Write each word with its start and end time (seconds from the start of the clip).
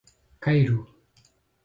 Cairu 0.39 0.81